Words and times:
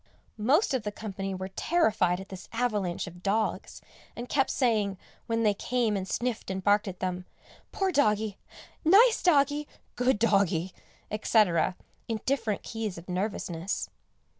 Most 0.39 0.73
of 0.73 0.81
the 0.81 0.91
company 0.91 1.35
were 1.35 1.49
terrified 1.49 2.19
at 2.19 2.29
this 2.29 2.49
avalanche 2.53 3.05
of 3.05 3.21
dogs, 3.21 3.81
and 4.15 4.27
kept 4.27 4.49
saying, 4.49 4.97
when 5.27 5.43
they 5.43 5.53
came 5.53 5.95
and 5.95 6.07
sniffed 6.07 6.49
and 6.49 6.63
barked 6.63 6.87
at 6.87 7.01
them, 7.01 7.25
"poor 7.71 7.91
doggie," 7.91 8.39
"nice 8.83 9.21
doggie," 9.21 9.67
"good 9.95 10.17
doggie," 10.17 10.73
etc., 11.11 11.75
in 12.07 12.19
different 12.25 12.63
keys 12.63 12.97
of 12.97 13.07
nervousness. 13.07 13.91